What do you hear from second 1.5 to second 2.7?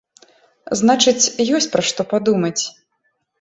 ёсць пра што падумаць.